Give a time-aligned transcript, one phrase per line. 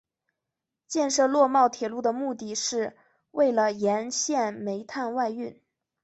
[0.87, 2.97] 建设洛茂铁路的目的是
[3.29, 5.61] 为了沿线煤炭外运。